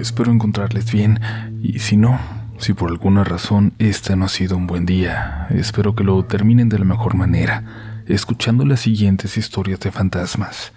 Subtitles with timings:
[0.00, 1.20] Espero encontrarles bien
[1.62, 2.18] y si no,
[2.58, 6.68] si por alguna razón este no ha sido un buen día, espero que lo terminen
[6.68, 10.72] de la mejor manera, escuchando las siguientes historias de fantasmas.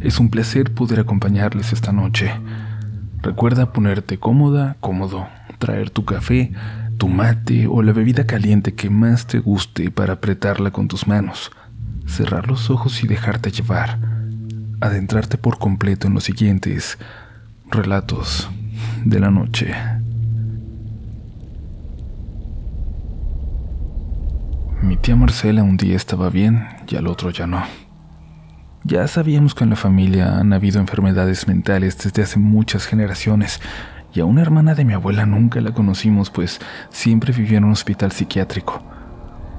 [0.00, 2.32] Es un placer poder acompañarles esta noche.
[3.22, 5.28] Recuerda ponerte cómoda, cómodo,
[5.58, 6.52] traer tu café,
[6.98, 11.52] tu mate o la bebida caliente que más te guste para apretarla con tus manos,
[12.06, 13.98] cerrar los ojos y dejarte llevar,
[14.80, 16.98] adentrarte por completo en los siguientes
[17.70, 18.50] relatos
[19.04, 19.74] de la noche.
[24.82, 27.62] Mi tía Marcela un día estaba bien y al otro ya no.
[28.82, 33.60] Ya sabíamos que en la familia han habido enfermedades mentales desde hace muchas generaciones
[34.12, 37.72] y a una hermana de mi abuela nunca la conocimos pues siempre vivió en un
[37.72, 38.82] hospital psiquiátrico.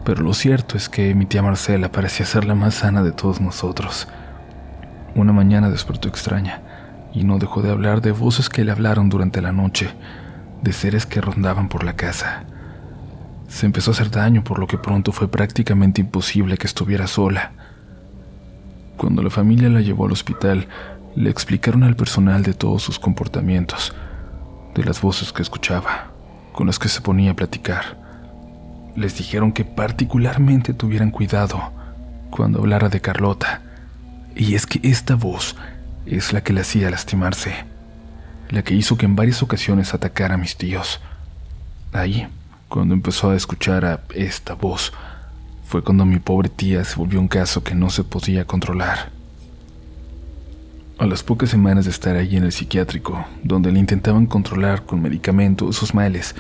[0.03, 3.39] Pero lo cierto es que mi tía Marcela parecía ser la más sana de todos
[3.39, 4.07] nosotros.
[5.15, 6.61] Una mañana despertó extraña
[7.13, 9.89] y no dejó de hablar de voces que le hablaron durante la noche,
[10.61, 12.43] de seres que rondaban por la casa.
[13.47, 17.51] Se empezó a hacer daño por lo que pronto fue prácticamente imposible que estuviera sola.
[18.97, 20.67] Cuando la familia la llevó al hospital,
[21.15, 23.93] le explicaron al personal de todos sus comportamientos,
[24.73, 26.11] de las voces que escuchaba,
[26.53, 27.99] con las que se ponía a platicar.
[28.95, 31.73] Les dijeron que particularmente tuvieran cuidado
[32.29, 33.61] cuando hablara de Carlota,
[34.35, 35.57] y es que esta voz
[36.05, 37.53] es la que le hacía lastimarse,
[38.49, 40.99] la que hizo que en varias ocasiones atacara a mis tíos.
[41.93, 42.27] Ahí,
[42.67, 44.93] cuando empezó a escuchar a esta voz,
[45.65, 49.09] fue cuando mi pobre tía se volvió un caso que no se podía controlar.
[50.97, 55.01] A las pocas semanas de estar allí en el psiquiátrico, donde le intentaban controlar con
[55.01, 56.35] medicamentos sus males,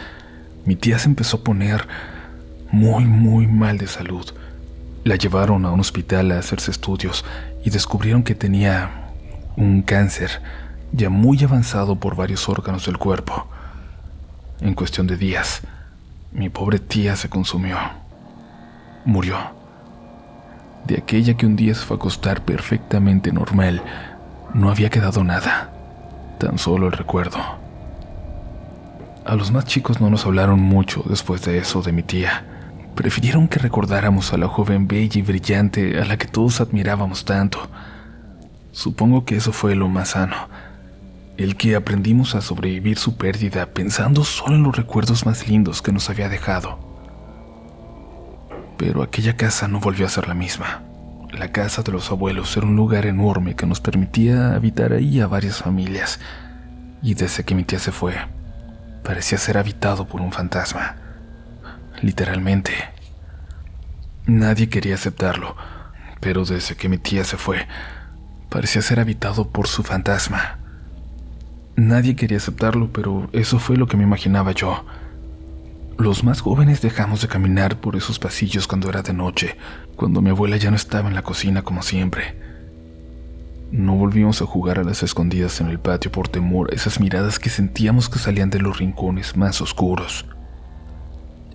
[0.65, 1.87] mi tía se empezó a poner
[2.71, 4.25] muy, muy mal de salud.
[5.03, 7.25] La llevaron a un hospital a hacerse estudios
[7.65, 9.00] y descubrieron que tenía
[9.55, 10.41] un cáncer
[10.91, 13.47] ya muy avanzado por varios órganos del cuerpo.
[14.59, 15.61] En cuestión de días,
[16.31, 17.77] mi pobre tía se consumió
[19.05, 19.37] murió.
[20.85, 23.83] De aquella que un día se fue a acostar perfectamente normal,
[24.53, 25.71] no había quedado nada,
[26.39, 27.39] tan solo el recuerdo.
[29.25, 32.45] A los más chicos no nos hablaron mucho después de eso de mi tía.
[32.95, 37.69] Prefirieron que recordáramos a la joven bella y brillante a la que todos admirábamos tanto.
[38.71, 40.49] Supongo que eso fue lo más sano,
[41.37, 45.91] el que aprendimos a sobrevivir su pérdida pensando solo en los recuerdos más lindos que
[45.91, 46.91] nos había dejado
[48.81, 50.81] pero aquella casa no volvió a ser la misma.
[51.31, 55.27] La casa de los abuelos era un lugar enorme que nos permitía habitar ahí a
[55.27, 56.19] varias familias,
[57.03, 58.15] y desde que mi tía se fue,
[59.03, 60.95] parecía ser habitado por un fantasma.
[62.01, 62.73] Literalmente.
[64.25, 65.55] Nadie quería aceptarlo,
[66.19, 67.67] pero desde que mi tía se fue,
[68.51, 70.59] parecía ser habitado por su fantasma.
[71.77, 74.85] Nadie quería aceptarlo, pero eso fue lo que me imaginaba yo.
[75.97, 79.55] Los más jóvenes dejamos de caminar por esos pasillos cuando era de noche,
[79.95, 82.35] cuando mi abuela ya no estaba en la cocina como siempre.
[83.71, 87.39] No volvimos a jugar a las escondidas en el patio por temor a esas miradas
[87.39, 90.25] que sentíamos que salían de los rincones más oscuros.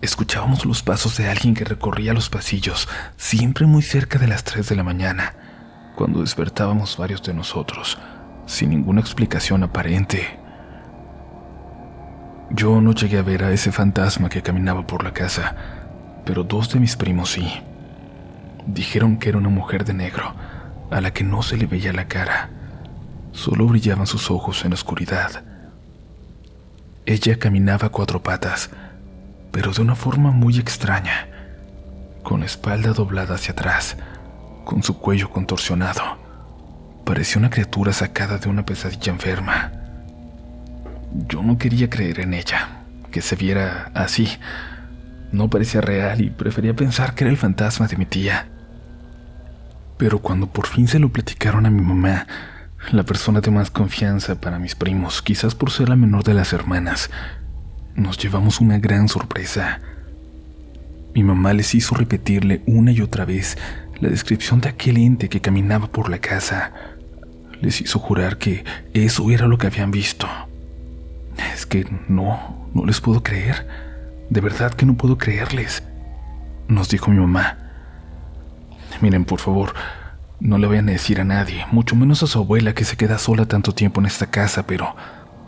[0.01, 4.67] Escuchábamos los pasos de alguien que recorría los pasillos, siempre muy cerca de las 3
[4.67, 5.35] de la mañana,
[5.97, 7.99] cuando despertábamos varios de nosotros,
[8.45, 10.39] sin ninguna explicación aparente.
[12.51, 15.57] Yo no llegué a ver a ese fantasma que caminaba por la casa,
[16.25, 17.51] pero dos de mis primos sí.
[18.67, 20.35] Dijeron que era una mujer de negro,
[20.91, 22.51] a la que no se le veía la cara,
[23.33, 25.45] solo brillaban sus ojos en la oscuridad.
[27.07, 28.71] Ella caminaba a cuatro patas,
[29.51, 31.29] pero de una forma muy extraña,
[32.23, 33.97] con la espalda doblada hacia atrás,
[34.67, 36.03] con su cuello contorsionado.
[37.05, 39.73] Parecía una criatura sacada de una pesadilla enferma.
[41.29, 42.83] Yo no quería creer en ella,
[43.13, 44.29] que se viera así.
[45.31, 48.49] No parecía real y prefería pensar que era el fantasma de mi tía.
[49.97, 52.27] Pero cuando por fin se lo platicaron a mi mamá,
[52.91, 56.53] la persona de más confianza para mis primos, quizás por ser la menor de las
[56.53, 57.09] hermanas,
[57.95, 59.81] nos llevamos una gran sorpresa.
[61.15, 63.57] Mi mamá les hizo repetirle una y otra vez
[64.01, 66.73] la descripción de aquel ente que caminaba por la casa.
[67.61, 70.29] Les hizo jurar que eso era lo que habían visto.
[71.55, 73.67] Es que no, no les puedo creer.
[74.29, 75.83] De verdad que no puedo creerles.
[76.69, 77.59] Nos dijo mi mamá.
[79.01, 79.75] Miren, por favor,
[80.41, 83.19] no le vayan a decir a nadie, mucho menos a su abuela que se queda
[83.19, 84.95] sola tanto tiempo en esta casa, pero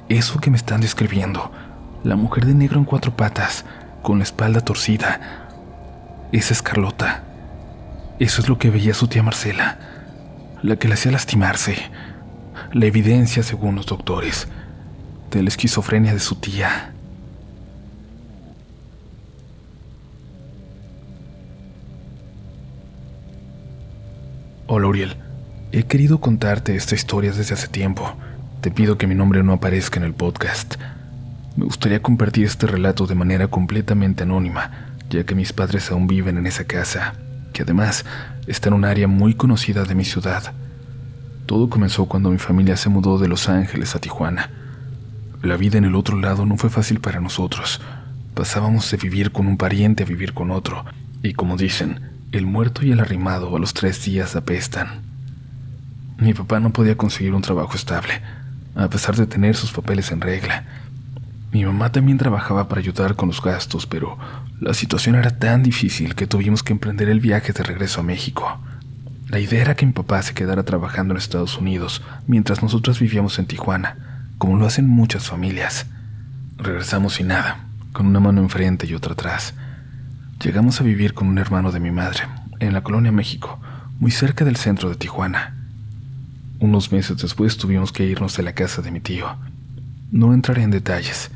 [0.09, 1.51] eso que me están describiendo,
[2.05, 3.65] la mujer de negro en cuatro patas,
[4.03, 5.49] con la espalda torcida,
[6.33, 7.28] es Carlota.
[8.19, 9.79] Eso es lo que veía su tía Marcela,
[10.63, 11.77] la que le hacía lastimarse.
[12.73, 14.49] La evidencia según los doctores
[15.31, 16.93] de la esquizofrenia de su tía.
[24.67, 25.17] Hola Uriel,
[25.71, 28.17] he querido contarte esta historia desde hace tiempo.
[28.61, 30.75] Te pido que mi nombre no aparezca en el podcast.
[31.57, 36.37] Me gustaría compartir este relato de manera completamente anónima, ya que mis padres aún viven
[36.37, 37.15] en esa casa,
[37.63, 38.05] además
[38.47, 40.53] está en un área muy conocida de mi ciudad.
[41.47, 44.51] Todo comenzó cuando mi familia se mudó de Los Ángeles a Tijuana.
[45.43, 47.81] La vida en el otro lado no fue fácil para nosotros.
[48.35, 50.85] Pasábamos de vivir con un pariente a vivir con otro,
[51.23, 52.01] y como dicen,
[52.33, 55.03] el muerto y el arrimado a los tres días apestan.
[56.19, 58.21] Mi papá no podía conseguir un trabajo estable,
[58.75, 60.65] a pesar de tener sus papeles en regla.
[61.51, 64.19] Mi mamá también trabajaba para ayudar con los gastos, pero
[64.61, 68.61] la situación era tan difícil que tuvimos que emprender el viaje de regreso a México.
[69.29, 73.39] La idea era que mi papá se quedara trabajando en Estados Unidos mientras nosotros vivíamos
[73.39, 75.87] en Tijuana, como lo hacen muchas familias.
[76.59, 79.55] Regresamos sin nada, con una mano enfrente y otra atrás.
[80.43, 82.25] Llegamos a vivir con un hermano de mi madre,
[82.61, 83.59] en la colonia México,
[83.99, 85.55] muy cerca del centro de Tijuana.
[86.61, 89.37] Unos meses después tuvimos que irnos de la casa de mi tío.
[90.11, 91.31] No entraré en detalles,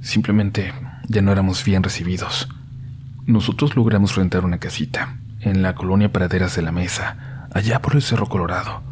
[0.00, 0.72] simplemente
[1.08, 2.48] ya no éramos bien recibidos.
[3.26, 8.02] Nosotros logramos rentar una casita, en la colonia Praderas de la Mesa, allá por el
[8.02, 8.82] Cerro Colorado,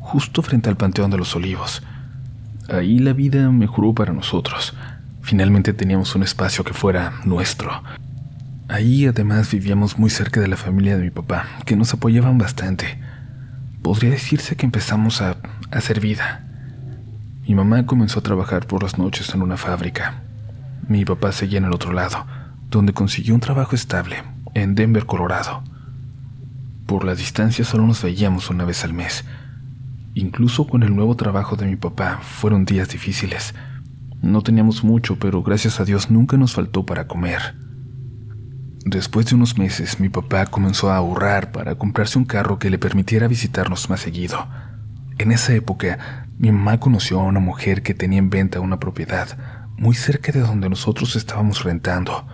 [0.00, 1.82] justo frente al Panteón de los Olivos.
[2.68, 4.74] Ahí la vida mejoró para nosotros.
[5.22, 7.82] Finalmente teníamos un espacio que fuera nuestro,
[8.66, 12.98] Ahí además vivíamos muy cerca de la familia de mi papá, que nos apoyaban bastante.
[13.82, 15.36] Podría decirse que empezamos a
[15.70, 16.46] hacer vida.
[17.46, 20.22] Mi mamá comenzó a trabajar por las noches en una fábrica.
[20.88, 22.24] Mi papá seguía en el otro lado,
[22.70, 24.22] donde consiguió un trabajo estable,
[24.54, 25.62] en Denver, Colorado.
[26.86, 29.26] Por la distancia solo nos veíamos una vez al mes.
[30.14, 33.54] Incluso con el nuevo trabajo de mi papá fueron días difíciles.
[34.22, 37.56] No teníamos mucho, pero gracias a Dios nunca nos faltó para comer.
[38.86, 42.78] Después de unos meses, mi papá comenzó a ahorrar para comprarse un carro que le
[42.78, 44.46] permitiera visitarnos más seguido.
[45.18, 49.38] En esa época, mi mamá conoció a una mujer que tenía en venta una propiedad
[49.76, 52.26] muy cerca de donde nosotros estábamos rentando.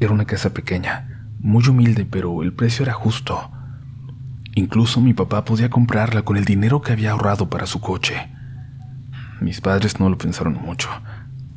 [0.00, 3.50] Era una casa pequeña, muy humilde, pero el precio era justo.
[4.54, 8.28] Incluso mi papá podía comprarla con el dinero que había ahorrado para su coche.
[9.40, 10.88] Mis padres no lo pensaron mucho.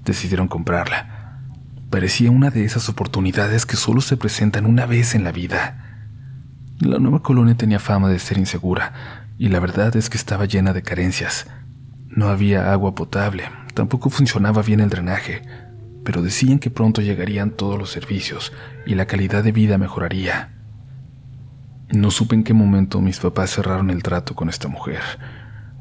[0.04, 1.22] Decidieron comprarla
[1.92, 6.08] Parecía una de esas oportunidades que solo se presentan una vez en la vida.
[6.80, 10.74] La nueva colonia tenía fama de ser insegura, y la verdad es que estaba llena
[10.74, 11.48] de carencias.
[12.08, 15.42] No había agua potable, tampoco funcionaba bien el drenaje,
[16.04, 18.54] pero decían que pronto llegarían todos los servicios
[18.86, 20.54] y la calidad de vida mejoraría.
[21.90, 25.02] No supe en qué momento mis papás cerraron el trato con esta mujer.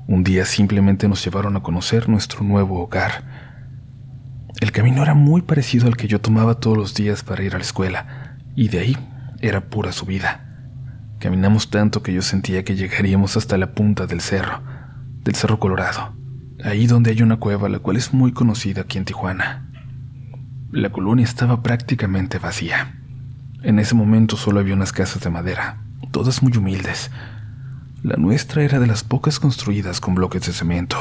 [0.08, 3.50] Un día simplemente nos llevaron a conocer nuestro nuevo hogar
[4.60, 7.58] el camino era muy parecido al que yo tomaba todos los días para ir a
[7.58, 8.96] la escuela, y de ahí
[9.40, 10.50] era pura subida.
[11.20, 14.62] Caminamos tanto que yo sentía que llegaríamos hasta la punta del cerro,
[15.22, 16.14] del Cerro Colorado,
[16.64, 19.69] ahí donde hay una cueva la cual es muy conocida aquí en Tijuana.
[20.72, 22.94] La colonia estaba prácticamente vacía.
[23.62, 25.77] En ese momento solo había unas casas de madera,
[26.10, 27.10] todas muy humildes.
[28.03, 30.96] La nuestra era de las pocas construidas con bloques de cemento.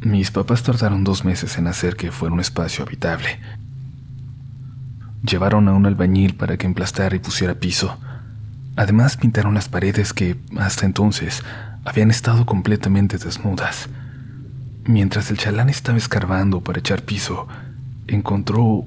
[0.00, 3.40] Mis papás tardaron dos meses en hacer que fuera un espacio habitable.
[5.24, 7.98] Llevaron a un albañil para que emplastara y pusiera piso.
[8.78, 11.42] Además pintaron las paredes que, hasta entonces,
[11.84, 13.88] habían estado completamente desnudas.
[14.84, 17.48] Mientras el chalán estaba escarbando para echar piso,
[18.06, 18.84] encontró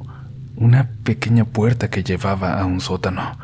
[0.55, 3.37] una pequeña puerta que llevaba a un sótano.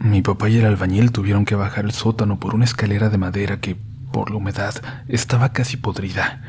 [0.00, 3.60] Mi papá y el albañil tuvieron que bajar el sótano por una escalera de madera
[3.60, 3.76] que
[4.10, 4.74] por la humedad,
[5.06, 6.40] estaba casi podrida.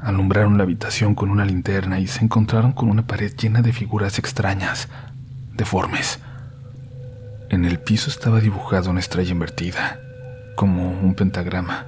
[0.00, 4.20] Alumbraron la habitación con una linterna y se encontraron con una pared llena de figuras
[4.20, 4.88] extrañas,
[5.56, 6.20] deformes.
[7.50, 10.00] En el piso estaba dibujada una estrella invertida,
[10.54, 11.86] como un pentagrama.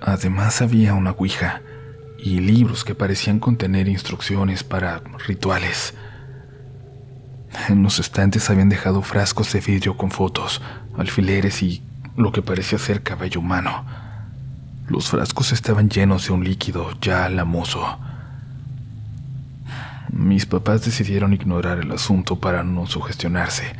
[0.00, 1.60] Además había una ouija
[2.18, 5.92] y libros que parecían contener instrucciones para rituales.
[7.68, 10.62] En los estantes habían dejado frascos de vidrio con fotos,
[10.96, 11.82] alfileres y
[12.16, 13.84] lo que parecía ser cabello humano.
[14.88, 17.98] Los frascos estaban llenos de un líquido ya lamoso.
[20.10, 23.74] Mis papás decidieron ignorar el asunto para no sugestionarse,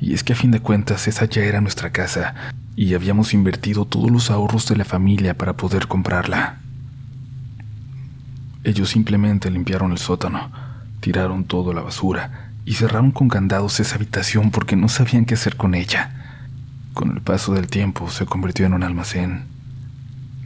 [0.00, 2.34] y es que a fin de cuentas esa ya era nuestra casa,
[2.76, 6.58] y habíamos invertido todos los ahorros de la familia para poder comprarla.
[8.64, 10.50] Ellos simplemente limpiaron el sótano,
[11.00, 15.34] tiraron todo a la basura y cerraron con candados esa habitación porque no sabían qué
[15.34, 16.40] hacer con ella.
[16.94, 19.44] Con el paso del tiempo se convirtió en un almacén.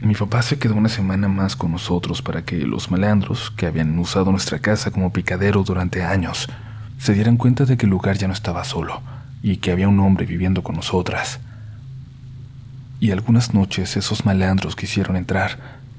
[0.01, 3.97] Mi papá se quedó una semana más con nosotros para que los malandros, que habían
[3.97, 6.47] usado nuestra casa como picadero durante años,
[6.97, 9.01] se dieran cuenta de que el lugar ya no estaba solo
[9.41, 11.39] y que había un hombre viviendo con nosotras.
[12.99, 15.57] Y algunas noches esos malandros quisieron entrar,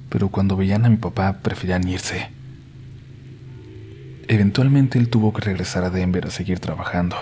[0.08, 2.28] pero cuando veían a mi papá preferían irse.
[4.28, 7.16] Eventualmente él tuvo que regresar a Denver a seguir trabajando.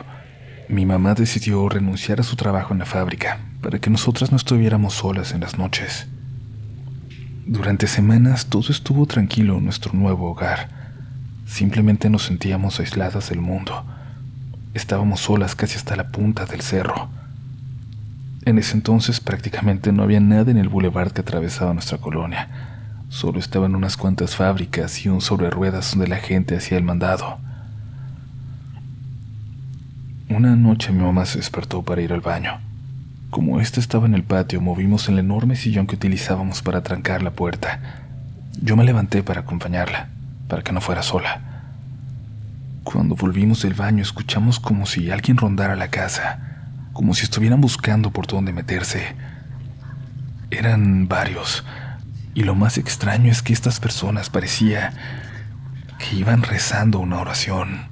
[0.69, 4.95] Mi mamá decidió renunciar a su trabajo en la fábrica para que nosotras no estuviéramos
[4.95, 6.07] solas en las noches.
[7.47, 10.69] Durante semanas todo estuvo tranquilo en nuestro nuevo hogar.
[11.47, 13.87] Simplemente nos sentíamos aisladas del mundo.
[14.75, 17.09] Estábamos solas casi hasta la punta del cerro.
[18.45, 22.49] En ese entonces prácticamente no había nada en el bulevar que atravesaba nuestra colonia.
[23.09, 27.39] Solo estaban unas cuantas fábricas y un sobre ruedas donde la gente hacía el mandado.
[30.29, 32.61] Una noche mi mamá se despertó para ir al baño.
[33.31, 37.31] Como éste estaba en el patio, movimos el enorme sillón que utilizábamos para trancar la
[37.31, 37.81] puerta.
[38.63, 40.09] Yo me levanté para acompañarla,
[40.49, 41.58] para que no fuera sola.
[42.90, 46.38] Cuando volvimos del baño, escuchamos como si alguien rondara la casa,
[46.95, 49.14] como si estuvieran buscando por dónde meterse.
[50.50, 51.66] Eran varios,
[52.33, 54.95] y lo más extraño es que estas personas parecía
[55.99, 57.88] que iban rezando una oración.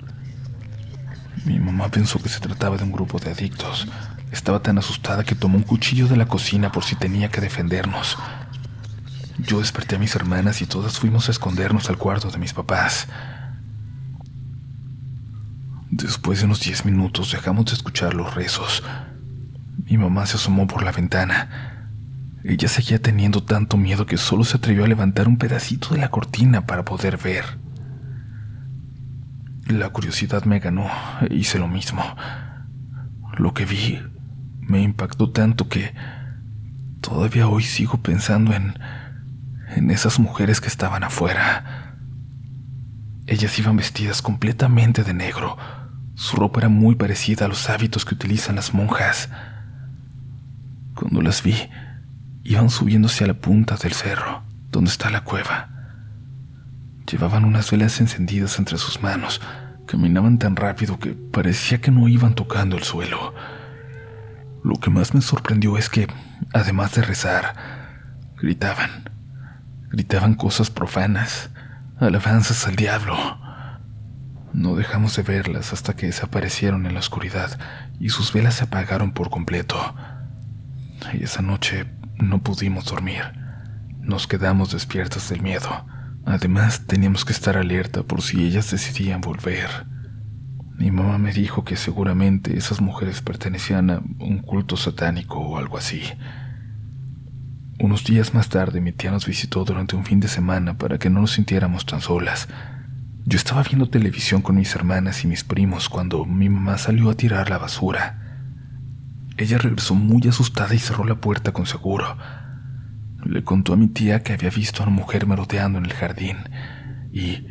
[1.45, 3.87] Mi mamá pensó que se trataba de un grupo de adictos,
[4.33, 8.17] estaba tan asustada que tomó un cuchillo de la cocina por si tenía que defendernos.
[9.37, 13.09] Yo desperté a mis hermanas y todas fuimos a escondernos al cuarto de mis papás.
[15.97, 18.83] Después de unos diez minutos dejamos de escuchar los rezos.
[19.87, 21.89] Mi mamá se asomó por la ventana.
[22.45, 26.11] Ella seguía teniendo tanto miedo que solo se atrevió a levantar un pedacito de la
[26.11, 27.45] cortina para poder ver.
[29.69, 30.87] La curiosidad me ganó
[31.31, 32.05] hice lo mismo.
[33.39, 33.99] Lo que vi
[34.61, 35.95] me impactó tanto que
[37.01, 38.79] todavía hoy sigo pensando en,
[39.75, 41.95] en esas mujeres que estaban afuera.
[43.27, 45.57] Ellas iban vestidas completamente de negro.
[46.17, 49.29] Su ropa era muy parecida a los hábitos que utilizan las monjas.
[50.95, 51.55] Cuando las vi,
[52.43, 54.43] iban subiéndose a la punta del cerro,
[54.73, 55.69] donde está la cueva.
[57.11, 59.43] Llevaban unas velas encendidas entre sus manos.
[59.85, 63.35] Caminaban tan rápido que parecía que no iban tocando el suelo.
[64.65, 66.09] Lo que más me sorprendió es que,
[66.55, 67.55] además de rezar,
[68.39, 69.11] gritaban.
[69.91, 71.51] Gritaban cosas profanas,
[72.01, 73.46] alabanzas al diablo.
[74.57, 77.59] No dejamos de verlas hasta que desaparecieron en la oscuridad
[78.01, 79.77] y sus velas se apagaron por completo.
[81.13, 81.85] Y esa noche
[82.17, 83.21] no pudimos dormir.
[84.01, 85.85] Nos quedamos despiertas del miedo.
[86.25, 89.69] Además, teníamos que estar alerta por si ellas decidían volver.
[90.79, 95.77] Mi mamá me dijo que seguramente esas mujeres pertenecían a un culto satánico o algo
[95.77, 96.01] así.
[97.79, 101.11] Unos días más tarde mi tía nos visitó durante un fin de semana para que
[101.11, 102.49] no nos sintiéramos tan solas.
[103.29, 107.15] Yo estaba viendo televisión con mis hermanas y mis primos cuando mi mamá salió a
[107.15, 108.23] tirar la basura.
[109.37, 112.17] Ella regresó muy asustada y cerró la puerta con seguro.
[113.25, 116.37] Le contó a mi tía que había visto a una mujer merodeando en el jardín
[117.13, 117.49] y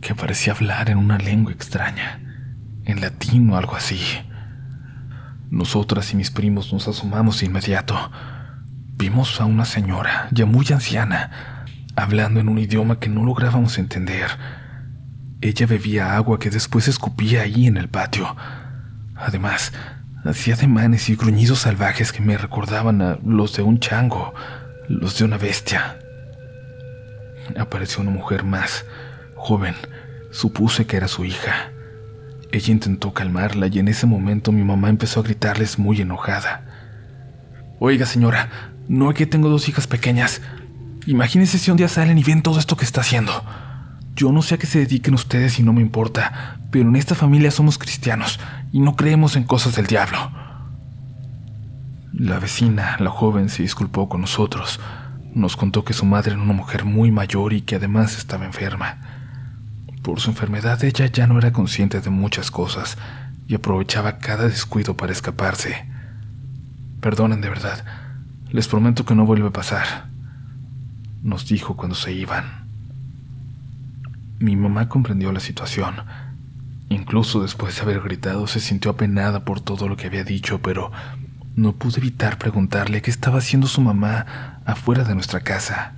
[0.00, 2.20] que parecía hablar en una lengua extraña
[2.84, 3.98] en latín o algo así.
[5.50, 8.12] Nosotras y mis primos nos asomamos de inmediato.
[8.96, 11.64] Vimos a una señora, ya muy anciana,
[11.96, 14.30] hablando en un idioma que no lográbamos entender.
[15.42, 18.34] Ella bebía agua que después escupía ahí en el patio.
[19.14, 19.72] Además,
[20.24, 24.32] hacía ademanes y gruñidos salvajes que me recordaban a los de un chango,
[24.88, 25.98] los de una bestia.
[27.58, 28.86] Apareció una mujer más,
[29.36, 29.74] joven.
[30.30, 31.70] Supuse que era su hija.
[32.50, 36.64] Ella intentó calmarla y en ese momento mi mamá empezó a gritarles muy enojada.
[37.78, 40.40] Oiga señora, no es que tengo dos hijas pequeñas.
[41.06, 43.44] Imagínese si un día salen y ven todo esto que está haciendo.
[44.16, 47.14] Yo no sé a qué se dediquen ustedes y no me importa, pero en esta
[47.14, 48.40] familia somos cristianos
[48.72, 50.18] y no creemos en cosas del diablo.
[52.14, 54.80] La vecina, la joven, se disculpó con nosotros.
[55.34, 58.96] Nos contó que su madre era una mujer muy mayor y que además estaba enferma.
[60.00, 62.96] Por su enfermedad ella ya no era consciente de muchas cosas
[63.46, 65.84] y aprovechaba cada descuido para escaparse.
[67.02, 67.84] Perdonen de verdad,
[68.50, 70.06] les prometo que no vuelve a pasar,
[71.22, 72.65] nos dijo cuando se iban.
[74.38, 75.96] Mi mamá comprendió la situación.
[76.88, 80.92] Incluso después de haber gritado se sintió apenada por todo lo que había dicho, pero
[81.56, 85.94] no pude evitar preguntarle qué estaba haciendo su mamá afuera de nuestra casa.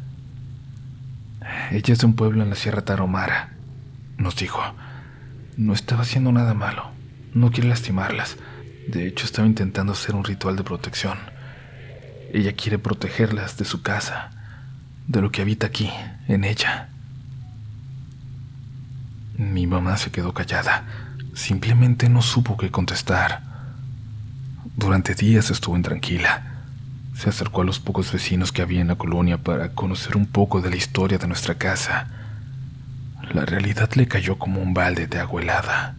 [1.71, 3.59] Ella es de un pueblo en la Sierra Tarahumara
[4.19, 4.61] nos dijo.
[5.57, 6.91] No estaba haciendo nada malo.
[7.35, 8.37] No quiere lastimarlas.
[8.89, 11.19] De hecho, estaba intentando hacer un ritual de protección.
[12.33, 14.31] Ella quiere protegerlas de su casa.
[15.07, 15.91] de lo que habita aquí,
[16.27, 16.91] en ella.
[19.39, 20.83] Mi mamá se quedó callada.
[21.33, 23.41] Simplemente no supo qué contestar.
[24.77, 26.65] Durante días estuvo intranquila.
[27.15, 30.61] Se acercó a los pocos vecinos que había en la colonia para conocer un poco
[30.61, 32.09] de la historia de nuestra casa.
[33.33, 35.95] La realidad le cayó como un balde de agua helada.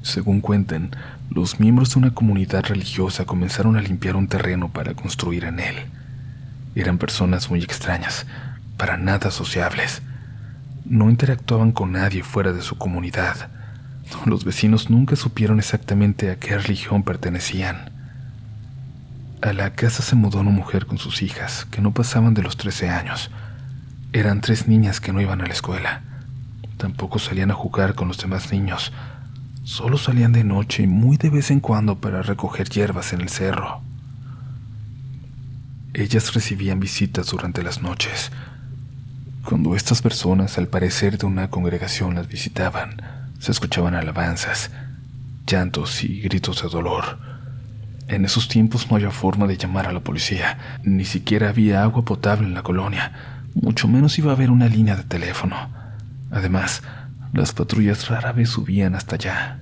[0.00, 0.96] Según cuentan,
[1.28, 5.76] los miembros de una comunidad religiosa comenzaron a limpiar un terreno para construir en él.
[6.74, 8.24] Eran personas muy extrañas,
[8.78, 10.00] para nada sociables.
[10.90, 13.48] No interactuaban con nadie fuera de su comunidad.
[14.26, 17.90] Los vecinos nunca supieron exactamente a qué religión pertenecían.
[19.40, 22.58] A la casa se mudó una mujer con sus hijas, que no pasaban de los
[22.58, 23.30] 13 años.
[24.12, 26.02] Eran tres niñas que no iban a la escuela.
[26.76, 28.92] Tampoco salían a jugar con los demás niños,
[29.62, 33.28] Solo salían de noche y muy de vez en cuando para recoger hierbas en el
[33.28, 33.82] cerro.
[35.94, 38.32] Ellas recibían visitas durante las noches.
[39.44, 43.02] Cuando estas personas, al parecer de una congregación, las visitaban,
[43.38, 44.70] se escuchaban alabanzas,
[45.46, 47.18] llantos y gritos de dolor.
[48.06, 52.04] En esos tiempos no había forma de llamar a la policía, ni siquiera había agua
[52.04, 53.12] potable en la colonia,
[53.54, 55.56] mucho menos iba a haber una línea de teléfono.
[56.30, 56.82] Además,
[57.32, 59.60] las patrullas rara vez subían hasta allá.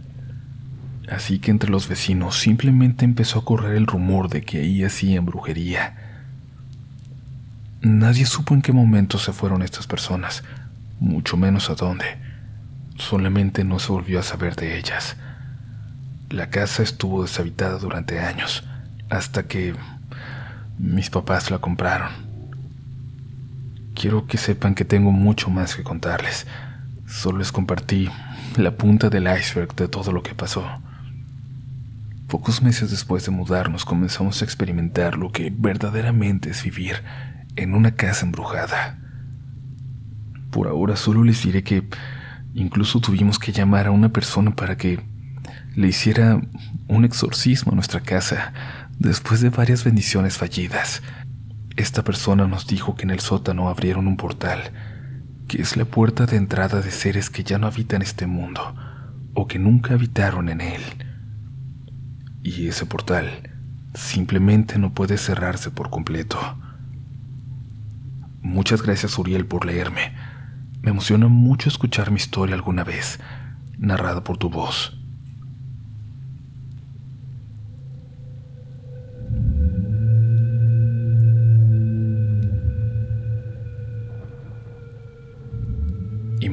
[1.10, 5.24] Así que entre los vecinos simplemente empezó a correr el rumor de que ahí hacían
[5.24, 6.07] brujería.
[7.80, 10.42] Nadie supo en qué momento se fueron estas personas,
[10.98, 12.18] mucho menos a dónde.
[12.96, 15.16] Solamente no se volvió a saber de ellas.
[16.28, 18.64] La casa estuvo deshabitada durante años,
[19.10, 19.76] hasta que
[20.76, 22.10] mis papás la compraron.
[23.94, 26.48] Quiero que sepan que tengo mucho más que contarles.
[27.06, 28.10] Solo les compartí
[28.56, 30.66] la punta del iceberg de todo lo que pasó.
[32.26, 37.02] Pocos meses después de mudarnos comenzamos a experimentar lo que verdaderamente es vivir
[37.58, 38.98] en una casa embrujada.
[40.50, 41.84] Por ahora solo les diré que
[42.54, 45.00] incluso tuvimos que llamar a una persona para que
[45.74, 46.40] le hiciera
[46.88, 48.52] un exorcismo a nuestra casa
[48.98, 51.02] después de varias bendiciones fallidas.
[51.76, 54.72] Esta persona nos dijo que en el sótano abrieron un portal
[55.48, 58.74] que es la puerta de entrada de seres que ya no habitan este mundo
[59.34, 60.82] o que nunca habitaron en él.
[62.42, 63.50] Y ese portal
[63.94, 66.38] simplemente no puede cerrarse por completo.
[68.40, 70.14] Muchas gracias Uriel por leerme.
[70.82, 73.18] Me emociona mucho escuchar mi historia alguna vez,
[73.78, 74.98] narrada por tu voz.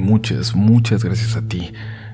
[0.05, 1.73] muchas, muchas gracias a ti,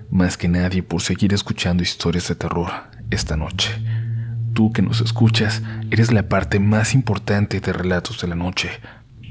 [0.10, 2.72] más que nadie, por seguir escuchando historias de terror
[3.10, 3.70] esta noche.
[4.54, 8.70] Tú que nos escuchas, eres la parte más importante de Relatos de la Noche.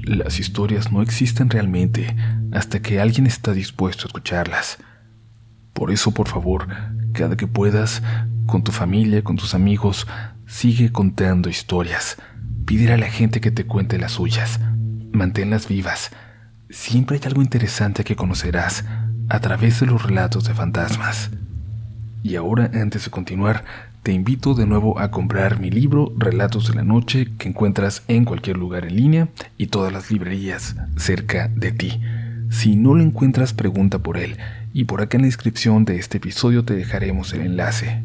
[0.03, 2.15] Las historias no existen realmente
[2.51, 4.77] hasta que alguien está dispuesto a escucharlas.
[5.73, 6.67] Por eso, por favor,
[7.13, 8.01] cada que puedas,
[8.45, 10.07] con tu familia, con tus amigos,
[10.47, 12.17] sigue contando historias.
[12.65, 14.59] Pídele a la gente que te cuente las suyas.
[15.11, 16.11] Manténlas vivas
[16.71, 18.85] siempre hay algo interesante que conocerás
[19.29, 21.29] a través de los relatos de fantasmas.
[22.23, 23.63] Y ahora, antes de continuar,
[24.03, 28.25] te invito de nuevo a comprar mi libro Relatos de la Noche que encuentras en
[28.25, 32.01] cualquier lugar en línea y todas las librerías cerca de ti.
[32.49, 34.37] Si no lo encuentras, pregunta por él
[34.73, 38.03] y por acá en la descripción de este episodio te dejaremos el enlace.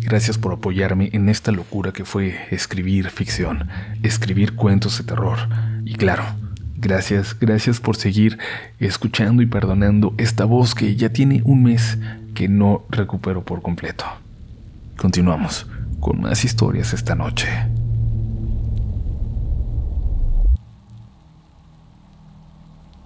[0.00, 3.68] Gracias por apoyarme en esta locura que fue escribir ficción,
[4.02, 5.38] escribir cuentos de terror
[5.84, 6.24] y claro,
[6.76, 8.38] Gracias, gracias por seguir
[8.78, 11.96] escuchando y perdonando esta voz que ya tiene un mes
[12.34, 14.04] que no recupero por completo.
[14.96, 15.66] Continuamos
[16.00, 17.48] con más historias esta noche.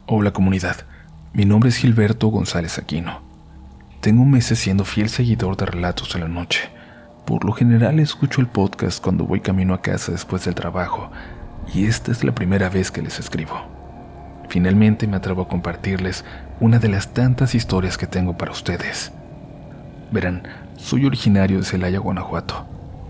[0.06, 0.86] Hola comunidad,
[1.34, 3.20] mi nombre es Gilberto González Aquino.
[4.00, 6.70] Tengo meses siendo fiel seguidor de Relatos de la Noche.
[7.26, 11.10] Por lo general escucho el podcast cuando voy camino a casa después del trabajo
[11.74, 13.54] y esta es la primera vez que les escribo.
[14.48, 16.24] Finalmente me atrevo a compartirles
[16.58, 19.12] una de las tantas historias que tengo para ustedes.
[20.10, 20.42] Verán,
[20.78, 22.66] soy originario de Celaya, Guanajuato.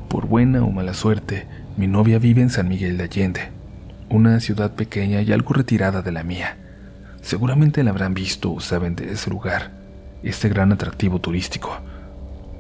[0.08, 3.50] Por buena o mala suerte, mi novia vive en San Miguel de Allende,
[4.08, 6.56] una ciudad pequeña y algo retirada de la mía.
[7.22, 9.70] Seguramente la habrán visto o saben de ese lugar,
[10.24, 11.70] este gran atractivo turístico.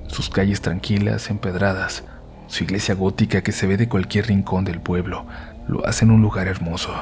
[0.06, 2.04] Sus calles tranquilas, empedradas,
[2.46, 5.26] su iglesia gótica que se ve de cualquier rincón del pueblo,
[5.66, 6.92] lo hacen un lugar hermoso.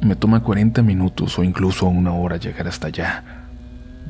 [0.00, 3.41] Me toma 40 minutos o incluso una hora llegar hasta allá.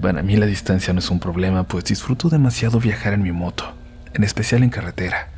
[0.02, 3.72] Para mí la distancia no es un problema, pues disfruto demasiado viajar en mi moto,
[4.12, 5.28] en especial en carretera.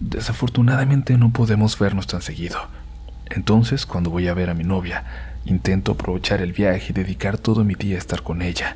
[0.00, 2.58] Desafortunadamente no podemos vernos tan seguido.
[3.26, 5.04] Entonces, cuando voy a ver a mi novia,
[5.44, 8.74] intento aprovechar el viaje y dedicar todo mi día a estar con ella.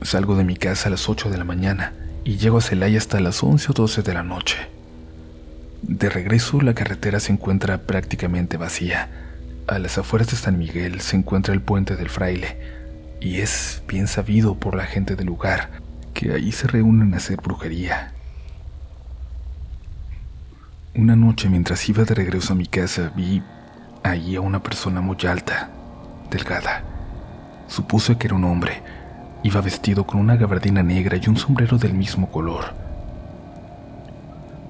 [0.00, 1.92] Salgo de mi casa a las 8 de la mañana
[2.24, 4.56] y llego a Celaya hasta las 11 o 12 de la noche.
[5.82, 9.10] De regreso, la carretera se encuentra prácticamente vacía.
[9.66, 12.81] A las afueras de San Miguel se encuentra el puente del fraile,
[13.22, 15.70] y es bien sabido por la gente del lugar
[16.12, 18.12] que ahí se reúnen a hacer brujería.
[20.94, 23.40] Una noche mientras iba de regreso a mi casa vi
[24.02, 25.70] allí a una persona muy alta,
[26.30, 26.82] delgada.
[27.68, 28.82] Supuse que era un hombre.
[29.44, 32.74] Iba vestido con una gabardina negra y un sombrero del mismo color.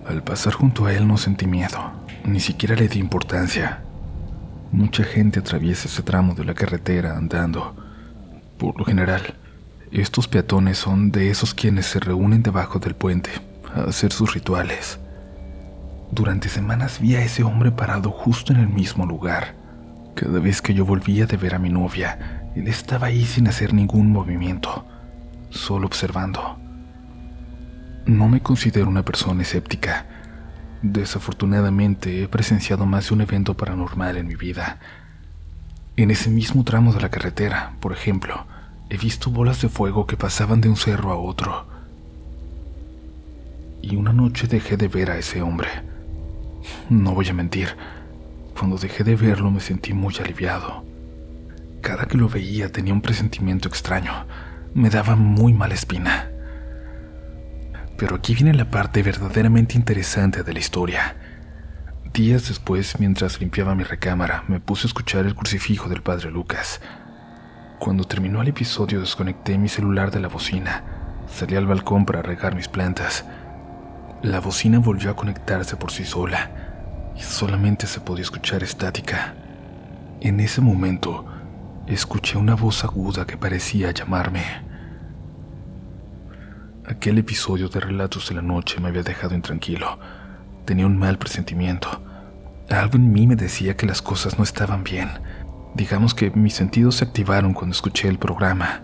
[0.06, 1.92] Al pasar junto a él no sentí miedo,
[2.24, 3.82] ni siquiera le di importancia.
[4.70, 7.81] Mucha gente atraviesa ese tramo de la carretera andando.
[8.62, 9.35] Por lo general,
[9.90, 13.33] estos peatones son de esos quienes se reúnen debajo del puente
[13.75, 15.01] a hacer sus rituales.
[16.12, 19.57] Durante semanas vi a ese hombre parado justo en el mismo lugar.
[20.14, 23.75] Cada vez que yo volvía de ver a mi novia, él estaba ahí sin hacer
[23.75, 24.87] ningún movimiento,
[25.51, 26.57] solo observando.
[28.07, 30.07] No me considero una persona escéptica.
[30.83, 34.79] Desafortunadamente he presenciado más de un evento paranormal en mi vida.
[35.96, 38.46] En ese mismo tramo de la carretera, por ejemplo,
[38.92, 41.66] he visto bolas de fuego que pasaban de un cerro a otro.
[43.81, 45.70] Y una noche dejé de ver a ese hombre.
[46.90, 47.74] No voy a mentir,
[48.55, 50.85] cuando dejé de verlo me sentí muy aliviado.
[51.81, 54.26] Cada que lo veía tenía un presentimiento extraño,
[54.74, 56.31] me daba muy mala espina.
[57.96, 61.16] Pero aquí viene la parte verdaderamente interesante de la historia.
[62.12, 66.83] Días después, mientras limpiaba mi recámara, me puse a escuchar el crucifijo del padre Lucas.
[67.82, 70.84] Cuando terminó el episodio desconecté mi celular de la bocina,
[71.26, 73.24] salí al balcón para regar mis plantas.
[74.22, 79.34] La bocina volvió a conectarse por sí sola y solamente se podía escuchar estática.
[80.20, 81.26] En ese momento,
[81.88, 84.44] escuché una voz aguda que parecía llamarme.
[86.86, 89.98] Aquel episodio de Relatos de la Noche me había dejado intranquilo.
[90.66, 91.88] Tenía un mal presentimiento.
[92.70, 95.08] Algo en mí me decía que las cosas no estaban bien.
[95.74, 98.82] Digamos que mis sentidos se activaron cuando escuché el programa.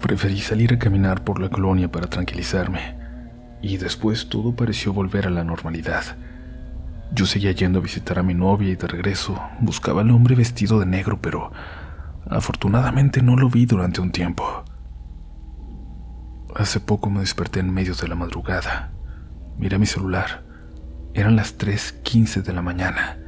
[0.00, 2.96] Preferí salir a caminar por la colonia para tranquilizarme,
[3.60, 6.16] y después todo pareció volver a la normalidad.
[7.14, 10.80] Yo seguía yendo a visitar a mi novia y de regreso buscaba al hombre vestido
[10.80, 11.52] de negro, pero
[12.28, 14.64] afortunadamente no lo vi durante un tiempo.
[16.56, 18.92] Hace poco me desperté en medio de la madrugada.
[19.58, 20.44] Miré mi celular.
[21.12, 23.18] Eran las 3.15 de la mañana.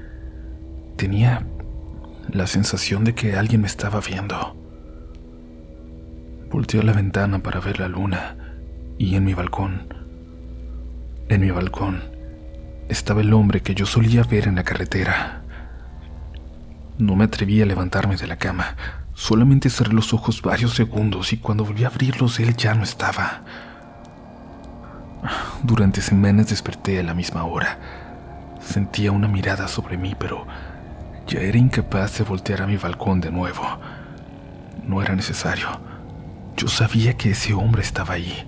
[0.96, 1.46] Tenía
[2.34, 4.56] la sensación de que alguien me estaba viendo.
[6.50, 8.36] Volteé a la ventana para ver la luna
[8.98, 9.94] y en mi balcón,
[11.28, 12.02] en mi balcón,
[12.88, 15.42] estaba el hombre que yo solía ver en la carretera.
[16.98, 18.76] No me atreví a levantarme de la cama.
[19.14, 23.42] Solamente cerré los ojos varios segundos y cuando volví a abrirlos él ya no estaba.
[25.62, 27.78] Durante semanas desperté a la misma hora.
[28.60, 30.46] Sentía una mirada sobre mí, pero
[31.26, 33.62] ya era incapaz de voltear a mi balcón de nuevo.
[34.86, 35.68] No era necesario.
[36.56, 38.46] Yo sabía que ese hombre estaba ahí.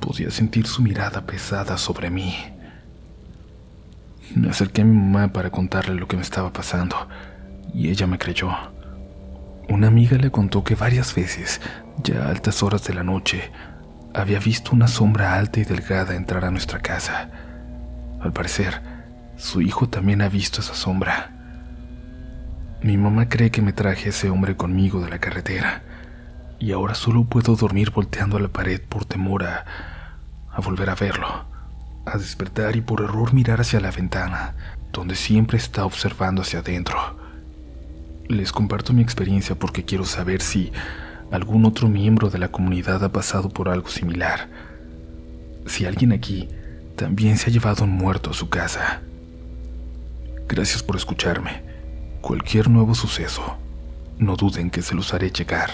[0.00, 2.34] Podía sentir su mirada pesada sobre mí.
[4.34, 7.08] Me acerqué a mi mamá para contarle lo que me estaba pasando,
[7.72, 8.50] y ella me creyó.
[9.68, 11.60] Una amiga le contó que varias veces,
[12.02, 13.50] ya a altas horas de la noche,
[14.12, 17.30] había visto una sombra alta y delgada entrar a nuestra casa.
[18.20, 18.80] Al parecer,
[19.36, 21.43] su hijo también ha visto esa sombra.
[22.84, 25.82] Mi mamá cree que me traje ese hombre conmigo de la carretera,
[26.60, 29.64] y ahora solo puedo dormir volteando a la pared por temor a,
[30.52, 31.46] a volver a verlo,
[32.06, 34.54] a despertar y por error mirar hacia la ventana,
[34.92, 37.24] donde siempre está observando hacia adentro
[38.28, 40.72] les comparto mi experiencia porque quiero saber si
[41.30, 44.48] algún otro miembro de la comunidad ha pasado por algo similar.
[45.66, 46.48] Si alguien aquí
[46.96, 49.02] también se ha llevado un muerto a su casa.
[50.48, 51.73] Gracias por escucharme.
[52.24, 53.42] Cualquier nuevo suceso,
[54.16, 55.70] no duden que se los haré llegar.